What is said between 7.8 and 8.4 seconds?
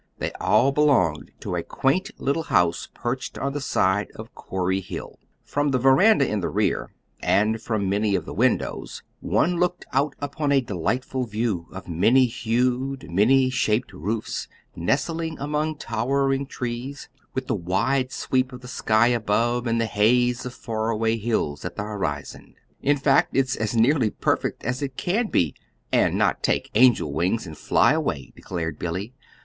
many of the